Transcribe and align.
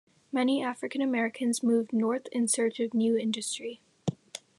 Many 0.31 0.63
African 0.63 0.99
Americans 1.03 1.61
moved 1.61 1.93
north 1.93 2.25
in 2.31 2.47
search 2.47 2.79
of 2.79 2.95
new 2.95 3.15
industry. 3.15 3.81